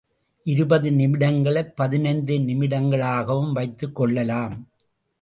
இருபது 0.45 0.91
நிமிடங்களை 0.91 1.63
பதினைந்து 1.75 2.37
நிமிடங்களாகவும் 2.39 3.51
வைத்துக் 3.51 3.95
கொள்ளலாம். 3.95 4.55